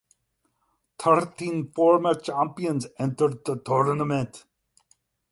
[0.97, 4.45] Thirteen former champions entered the tournament.